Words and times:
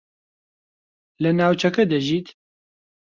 لە 1.23 1.31
ناوچەکە 1.39 1.83
دەژیت؟ 1.91 2.27